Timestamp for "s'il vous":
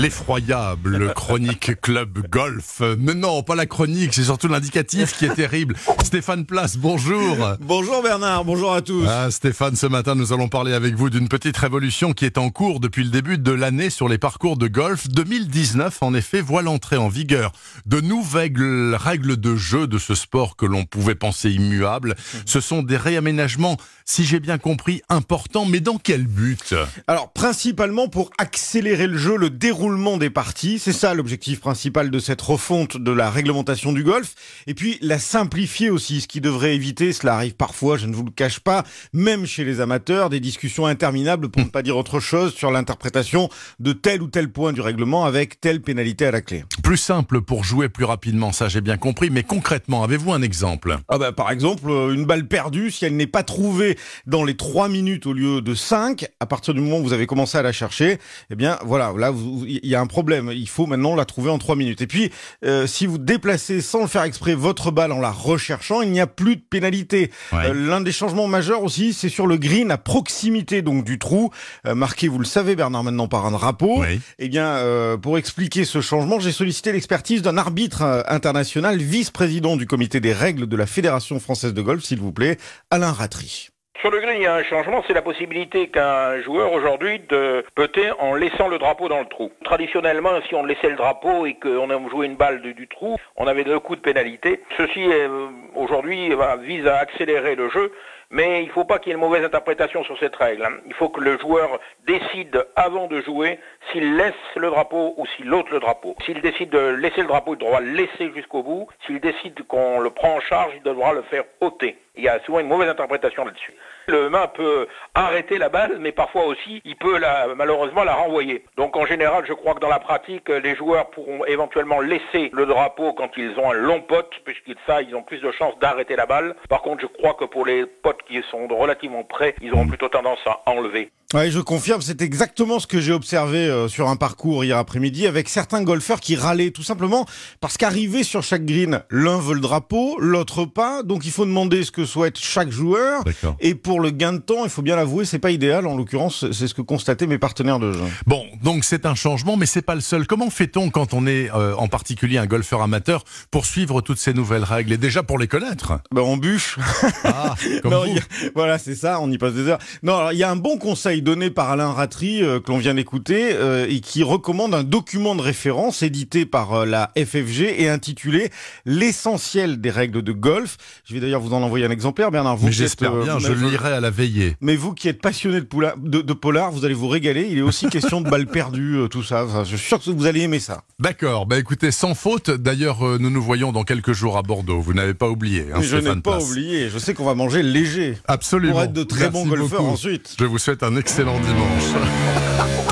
82.04-82.32